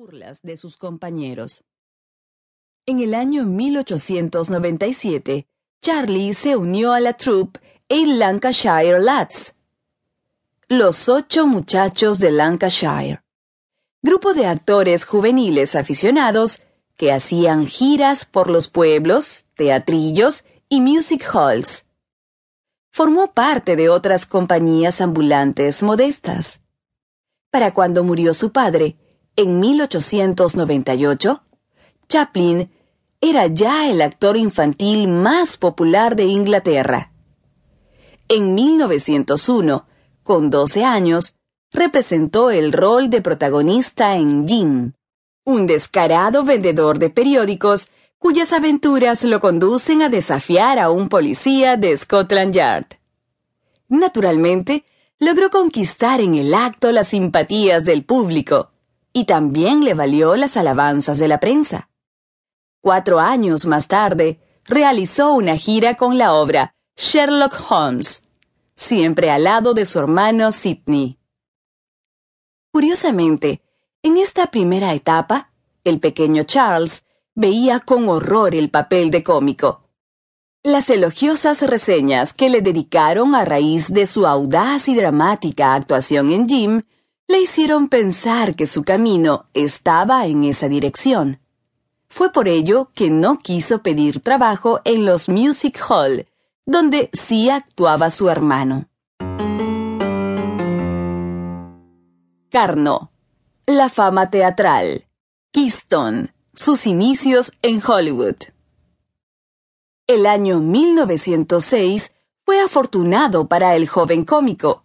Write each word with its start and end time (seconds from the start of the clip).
burlas 0.00 0.40
de 0.40 0.56
sus 0.56 0.78
compañeros. 0.78 1.62
En 2.86 3.00
el 3.00 3.12
año 3.12 3.44
1897, 3.44 5.46
Charlie 5.82 6.32
se 6.32 6.56
unió 6.56 6.94
a 6.94 7.00
la 7.00 7.12
troupe 7.12 7.60
A 7.90 8.06
Lancashire 8.06 8.98
Lads, 8.98 9.52
los 10.68 11.10
ocho 11.10 11.46
muchachos 11.46 12.18
de 12.18 12.30
Lancashire, 12.30 13.20
grupo 14.00 14.32
de 14.32 14.46
actores 14.46 15.04
juveniles 15.04 15.74
aficionados 15.74 16.62
que 16.96 17.12
hacían 17.12 17.66
giras 17.66 18.24
por 18.24 18.48
los 18.48 18.70
pueblos, 18.70 19.44
teatrillos 19.54 20.46
y 20.70 20.80
music 20.80 21.28
halls. 21.30 21.84
Formó 22.90 23.34
parte 23.34 23.76
de 23.76 23.90
otras 23.90 24.24
compañías 24.24 25.02
ambulantes 25.02 25.82
modestas. 25.82 26.62
Para 27.50 27.74
cuando 27.74 28.02
murió 28.02 28.32
su 28.32 28.50
padre, 28.50 28.96
en 29.40 29.58
1898, 29.58 31.42
Chaplin 32.08 32.70
era 33.20 33.46
ya 33.46 33.88
el 33.88 34.02
actor 34.02 34.36
infantil 34.36 35.08
más 35.08 35.56
popular 35.56 36.16
de 36.16 36.24
Inglaterra. 36.24 37.12
En 38.28 38.54
1901, 38.54 39.86
con 40.22 40.50
12 40.50 40.84
años, 40.84 41.34
representó 41.72 42.50
el 42.50 42.72
rol 42.72 43.10
de 43.10 43.22
protagonista 43.22 44.16
en 44.16 44.46
Jim, 44.46 44.92
un 45.44 45.66
descarado 45.66 46.44
vendedor 46.44 46.98
de 46.98 47.10
periódicos 47.10 47.88
cuyas 48.18 48.52
aventuras 48.52 49.24
lo 49.24 49.40
conducen 49.40 50.02
a 50.02 50.10
desafiar 50.10 50.78
a 50.78 50.90
un 50.90 51.08
policía 51.08 51.76
de 51.76 51.96
Scotland 51.96 52.54
Yard. 52.54 52.86
Naturalmente, 53.88 54.84
logró 55.18 55.50
conquistar 55.50 56.20
en 56.20 56.34
el 56.34 56.52
acto 56.52 56.92
las 56.92 57.08
simpatías 57.08 57.84
del 57.84 58.04
público, 58.04 58.70
y 59.12 59.24
también 59.24 59.84
le 59.84 59.94
valió 59.94 60.36
las 60.36 60.56
alabanzas 60.56 61.18
de 61.18 61.28
la 61.28 61.40
prensa. 61.40 61.90
Cuatro 62.80 63.20
años 63.20 63.66
más 63.66 63.88
tarde, 63.88 64.40
realizó 64.64 65.32
una 65.32 65.56
gira 65.56 65.96
con 65.96 66.16
la 66.16 66.32
obra 66.32 66.74
Sherlock 66.96 67.70
Holmes, 67.70 68.22
siempre 68.76 69.30
al 69.30 69.44
lado 69.44 69.74
de 69.74 69.84
su 69.86 69.98
hermano 69.98 70.52
Sidney. 70.52 71.18
Curiosamente, 72.72 73.62
en 74.02 74.16
esta 74.16 74.50
primera 74.50 74.94
etapa, 74.94 75.52
el 75.84 75.98
pequeño 75.98 76.44
Charles 76.44 77.04
veía 77.34 77.80
con 77.80 78.08
horror 78.08 78.54
el 78.54 78.70
papel 78.70 79.10
de 79.10 79.24
cómico. 79.24 79.88
Las 80.62 80.90
elogiosas 80.90 81.62
reseñas 81.62 82.32
que 82.32 82.50
le 82.50 82.60
dedicaron 82.60 83.34
a 83.34 83.44
raíz 83.44 83.92
de 83.92 84.06
su 84.06 84.26
audaz 84.26 84.88
y 84.88 84.94
dramática 84.94 85.74
actuación 85.74 86.30
en 86.32 86.48
Jim 86.48 86.82
le 87.30 87.40
hicieron 87.40 87.88
pensar 87.88 88.56
que 88.56 88.66
su 88.66 88.82
camino 88.82 89.46
estaba 89.54 90.26
en 90.26 90.42
esa 90.42 90.66
dirección. 90.66 91.38
Fue 92.08 92.32
por 92.32 92.48
ello 92.48 92.90
que 92.92 93.08
no 93.08 93.38
quiso 93.38 93.84
pedir 93.84 94.18
trabajo 94.18 94.80
en 94.84 95.06
los 95.06 95.28
Music 95.28 95.80
Hall, 95.88 96.26
donde 96.66 97.08
sí 97.12 97.48
actuaba 97.48 98.10
su 98.10 98.28
hermano. 98.28 98.88
Carno. 102.50 103.12
La 103.64 103.88
fama 103.90 104.28
teatral. 104.28 105.06
Keystone. 105.52 106.34
Sus 106.52 106.84
inicios 106.84 107.52
en 107.62 107.80
Hollywood. 107.80 108.38
El 110.08 110.26
año 110.26 110.58
1906 110.58 112.10
fue 112.44 112.58
afortunado 112.60 113.46
para 113.46 113.76
el 113.76 113.88
joven 113.88 114.24
cómico, 114.24 114.82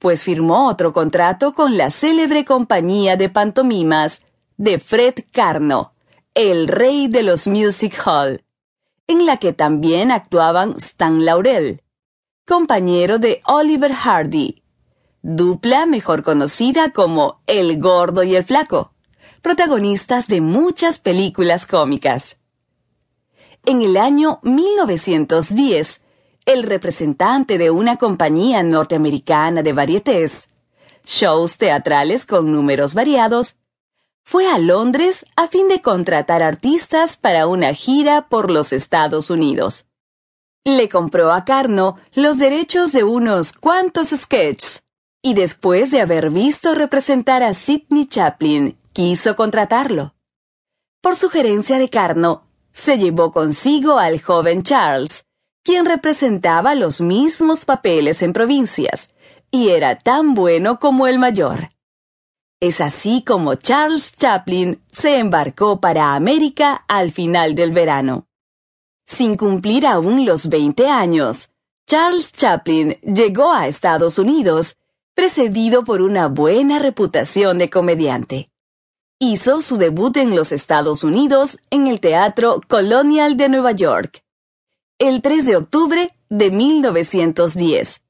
pues 0.00 0.24
firmó 0.24 0.66
otro 0.66 0.92
contrato 0.92 1.52
con 1.52 1.76
la 1.76 1.90
célebre 1.90 2.44
compañía 2.44 3.16
de 3.16 3.28
pantomimas 3.28 4.22
de 4.56 4.78
Fred 4.78 5.14
Carno, 5.30 5.92
el 6.34 6.68
rey 6.68 7.06
de 7.06 7.22
los 7.22 7.46
Music 7.46 8.00
Hall, 8.06 8.42
en 9.06 9.26
la 9.26 9.36
que 9.36 9.52
también 9.52 10.10
actuaban 10.10 10.74
Stan 10.78 11.24
Laurel, 11.24 11.82
compañero 12.46 13.18
de 13.18 13.42
Oliver 13.44 13.92
Hardy, 13.92 14.62
dupla 15.20 15.84
mejor 15.84 16.22
conocida 16.22 16.92
como 16.92 17.42
El 17.46 17.78
Gordo 17.78 18.22
y 18.22 18.34
el 18.34 18.44
Flaco, 18.44 18.94
protagonistas 19.42 20.28
de 20.28 20.40
muchas 20.40 20.98
películas 20.98 21.66
cómicas. 21.66 22.38
En 23.66 23.82
el 23.82 23.98
año 23.98 24.40
1910, 24.44 26.00
el 26.46 26.62
representante 26.62 27.58
de 27.58 27.70
una 27.70 27.96
compañía 27.96 28.62
norteamericana 28.62 29.62
de 29.62 29.72
varietés, 29.72 30.48
shows 31.04 31.56
teatrales 31.56 32.26
con 32.26 32.52
números 32.52 32.94
variados, 32.94 33.56
fue 34.24 34.46
a 34.46 34.58
Londres 34.58 35.24
a 35.36 35.48
fin 35.48 35.68
de 35.68 35.82
contratar 35.82 36.42
artistas 36.42 37.16
para 37.16 37.46
una 37.46 37.74
gira 37.74 38.28
por 38.28 38.50
los 38.50 38.72
Estados 38.72 39.30
Unidos. 39.30 39.86
Le 40.64 40.88
compró 40.88 41.32
a 41.32 41.44
Carno 41.44 41.96
los 42.14 42.38
derechos 42.38 42.92
de 42.92 43.02
unos 43.02 43.52
cuantos 43.52 44.08
sketches 44.08 44.82
y 45.22 45.34
después 45.34 45.90
de 45.90 46.00
haber 46.00 46.30
visto 46.30 46.74
representar 46.74 47.42
a 47.42 47.54
Sidney 47.54 48.06
Chaplin, 48.06 48.78
quiso 48.92 49.36
contratarlo. 49.36 50.14
Por 51.00 51.16
sugerencia 51.16 51.78
de 51.78 51.88
Carno, 51.88 52.44
se 52.72 52.98
llevó 52.98 53.32
consigo 53.32 53.98
al 53.98 54.20
joven 54.22 54.62
Charles, 54.62 55.24
quien 55.62 55.84
representaba 55.84 56.74
los 56.74 57.00
mismos 57.00 57.64
papeles 57.64 58.22
en 58.22 58.32
provincias, 58.32 59.10
y 59.50 59.70
era 59.70 59.98
tan 59.98 60.34
bueno 60.34 60.78
como 60.78 61.06
el 61.06 61.18
mayor. 61.18 61.70
Es 62.60 62.80
así 62.80 63.22
como 63.26 63.54
Charles 63.54 64.12
Chaplin 64.16 64.82
se 64.92 65.18
embarcó 65.18 65.80
para 65.80 66.14
América 66.14 66.84
al 66.88 67.10
final 67.10 67.54
del 67.54 67.72
verano. 67.72 68.26
Sin 69.06 69.36
cumplir 69.36 69.86
aún 69.86 70.26
los 70.26 70.48
20 70.48 70.88
años, 70.88 71.48
Charles 71.86 72.32
Chaplin 72.32 72.98
llegó 73.02 73.50
a 73.50 73.66
Estados 73.66 74.18
Unidos, 74.18 74.76
precedido 75.14 75.84
por 75.84 76.02
una 76.02 76.28
buena 76.28 76.78
reputación 76.78 77.58
de 77.58 77.68
comediante. 77.68 78.50
Hizo 79.18 79.60
su 79.62 79.76
debut 79.76 80.16
en 80.16 80.36
los 80.36 80.52
Estados 80.52 81.02
Unidos 81.02 81.58
en 81.70 81.88
el 81.88 81.98
Teatro 82.00 82.60
Colonial 82.68 83.36
de 83.36 83.48
Nueva 83.48 83.72
York, 83.72 84.22
el 85.00 85.22
3 85.22 85.46
de 85.46 85.56
octubre 85.56 86.14
de 86.28 86.50
1910, 86.50 88.02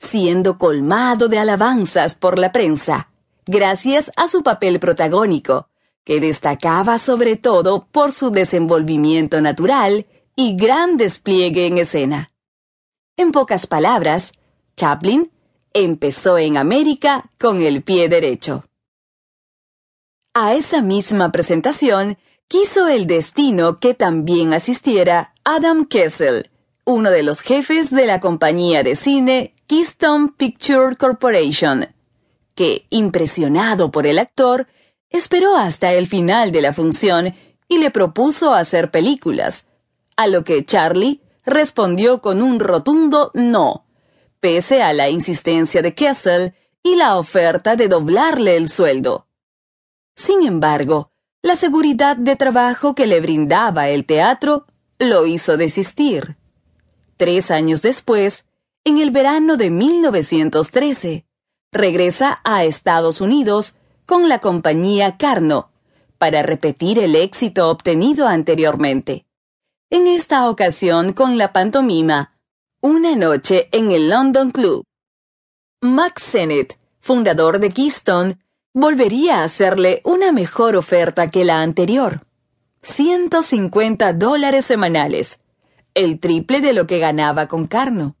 siendo 0.00 0.58
colmado 0.58 1.28
de 1.28 1.38
alabanzas 1.38 2.16
por 2.16 2.36
la 2.36 2.50
prensa, 2.50 3.12
gracias 3.46 4.10
a 4.16 4.26
su 4.26 4.42
papel 4.42 4.80
protagónico, 4.80 5.68
que 6.04 6.18
destacaba 6.18 6.98
sobre 6.98 7.36
todo 7.36 7.86
por 7.86 8.10
su 8.10 8.30
desenvolvimiento 8.30 9.40
natural 9.40 10.06
y 10.34 10.56
gran 10.56 10.96
despliegue 10.96 11.68
en 11.68 11.78
escena. 11.78 12.32
En 13.16 13.30
pocas 13.30 13.68
palabras, 13.68 14.32
Chaplin 14.76 15.30
empezó 15.72 16.38
en 16.38 16.56
América 16.56 17.30
con 17.38 17.62
el 17.62 17.84
pie 17.84 18.08
derecho. 18.08 18.64
A 20.34 20.54
esa 20.54 20.82
misma 20.82 21.30
presentación 21.30 22.18
quiso 22.48 22.88
el 22.88 23.06
destino 23.06 23.76
que 23.76 23.94
también 23.94 24.52
asistiera 24.54 25.31
Adam 25.44 25.86
Kessel, 25.86 26.50
uno 26.84 27.10
de 27.10 27.24
los 27.24 27.40
jefes 27.40 27.90
de 27.90 28.06
la 28.06 28.20
compañía 28.20 28.84
de 28.84 28.94
cine 28.94 29.56
Keystone 29.66 30.28
Picture 30.36 30.94
Corporation, 30.94 31.88
que, 32.54 32.86
impresionado 32.90 33.90
por 33.90 34.06
el 34.06 34.20
actor, 34.20 34.68
esperó 35.10 35.56
hasta 35.56 35.92
el 35.94 36.06
final 36.06 36.52
de 36.52 36.62
la 36.62 36.72
función 36.72 37.34
y 37.68 37.78
le 37.78 37.90
propuso 37.90 38.54
hacer 38.54 38.92
películas, 38.92 39.66
a 40.16 40.28
lo 40.28 40.44
que 40.44 40.64
Charlie 40.64 41.20
respondió 41.44 42.20
con 42.20 42.40
un 42.40 42.60
rotundo 42.60 43.32
no, 43.34 43.84
pese 44.38 44.80
a 44.80 44.92
la 44.92 45.08
insistencia 45.08 45.82
de 45.82 45.92
Kessel 45.92 46.54
y 46.84 46.94
la 46.94 47.18
oferta 47.18 47.74
de 47.74 47.88
doblarle 47.88 48.56
el 48.56 48.68
sueldo. 48.68 49.26
Sin 50.14 50.46
embargo, 50.46 51.10
la 51.42 51.56
seguridad 51.56 52.16
de 52.16 52.36
trabajo 52.36 52.94
que 52.94 53.08
le 53.08 53.20
brindaba 53.20 53.88
el 53.88 54.06
teatro 54.06 54.66
lo 55.02 55.26
hizo 55.26 55.56
desistir. 55.56 56.36
Tres 57.16 57.50
años 57.50 57.82
después, 57.82 58.44
en 58.84 58.98
el 58.98 59.10
verano 59.10 59.56
de 59.56 59.70
1913, 59.70 61.24
regresa 61.72 62.40
a 62.44 62.64
Estados 62.64 63.20
Unidos 63.20 63.74
con 64.06 64.28
la 64.28 64.38
compañía 64.40 65.16
Carno 65.16 65.70
para 66.18 66.42
repetir 66.42 66.98
el 66.98 67.16
éxito 67.16 67.70
obtenido 67.70 68.28
anteriormente. 68.28 69.26
En 69.90 70.06
esta 70.06 70.48
ocasión 70.48 71.12
con 71.12 71.38
la 71.38 71.52
pantomima 71.52 72.32
Una 72.80 73.14
noche 73.14 73.68
en 73.72 73.92
el 73.92 74.08
London 74.08 74.50
Club. 74.50 74.84
Max 75.80 76.22
Sennett, 76.22 76.78
fundador 77.00 77.58
de 77.58 77.70
Keystone, 77.70 78.38
volvería 78.74 79.40
a 79.40 79.44
hacerle 79.44 80.00
una 80.04 80.32
mejor 80.32 80.76
oferta 80.76 81.30
que 81.30 81.44
la 81.44 81.60
anterior. 81.60 82.26
150 82.82 84.12
dólares 84.12 84.64
semanales, 84.64 85.38
el 85.94 86.18
triple 86.18 86.60
de 86.60 86.72
lo 86.72 86.86
que 86.86 86.98
ganaba 86.98 87.46
con 87.46 87.66
Carno. 87.66 88.16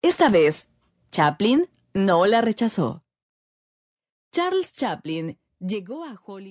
Esta 0.00 0.28
vez, 0.28 0.68
Chaplin 1.10 1.68
no 1.92 2.26
la 2.26 2.40
rechazó. 2.40 3.02
Charles 4.30 4.72
Chaplin 4.72 5.38
llegó 5.58 6.04
a 6.04 6.20
Hollywood 6.24 6.44